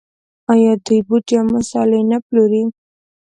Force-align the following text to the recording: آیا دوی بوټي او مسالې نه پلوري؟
آیا 0.53 0.73
دوی 0.85 0.99
بوټي 1.07 1.35
او 1.39 1.45
مسالې 1.55 2.01
نه 2.11 2.17
پلوري؟ 2.25 2.63